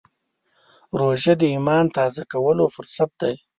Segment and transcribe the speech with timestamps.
[0.99, 3.35] روژه د ایمان تازه کولو فرصت دی.